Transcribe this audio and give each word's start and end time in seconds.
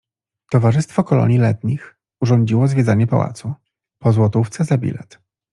Towarzystwo 0.51 1.03
Kolonii 1.03 1.37
Letnich 1.37 1.95
urządziło 2.21 2.67
zwiedzanie 2.67 3.07
pałacu, 3.07 3.53
po 3.99 4.11
złotówce 4.11 4.63
za 4.65 4.77
bilet. 4.77 5.19